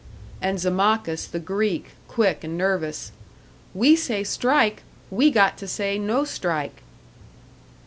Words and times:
And 0.41 0.57
Zammakis, 0.59 1.27
the 1.29 1.37
Greek, 1.37 1.91
quick 2.07 2.43
and 2.43 2.57
nervous, 2.57 3.11
"We 3.75 3.95
say 3.95 4.23
strike; 4.23 4.81
we 5.11 5.29
got 5.29 5.59
to 5.59 5.67
say 5.67 5.99
no 5.99 6.25
strike." 6.25 6.81